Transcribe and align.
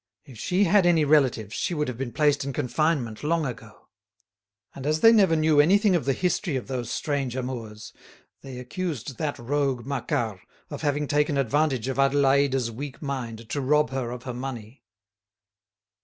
"If 0.25 0.39
she 0.39 0.63
had 0.63 0.87
any 0.87 1.05
relatives 1.05 1.53
she 1.53 1.75
would 1.75 1.87
have 1.87 1.99
been 1.99 2.11
placed 2.11 2.43
in 2.43 2.53
confinement 2.53 3.23
long 3.23 3.45
ago." 3.45 3.87
And 4.73 4.87
as 4.87 5.01
they 5.01 5.11
never 5.11 5.35
knew 5.35 5.59
anything 5.59 5.95
of 5.95 6.05
the 6.05 6.13
history 6.13 6.55
of 6.55 6.65
those 6.65 6.89
strange 6.89 7.35
amours, 7.35 7.93
they 8.41 8.57
accused 8.57 9.19
that 9.19 9.37
rogue 9.37 9.85
Macquart 9.85 10.39
of 10.71 10.81
having 10.81 11.05
taken 11.05 11.37
advantage 11.37 11.87
of 11.87 11.97
Adélaïde's 11.97 12.71
weak 12.71 12.99
mind 12.99 13.47
to 13.49 13.61
rob 13.61 13.91
her 13.91 14.09
of 14.09 14.23
her 14.23 14.33
money. 14.33 14.83